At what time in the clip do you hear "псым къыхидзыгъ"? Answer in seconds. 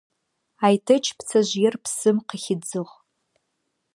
1.83-2.93